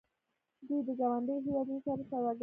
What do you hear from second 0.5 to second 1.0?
دوی له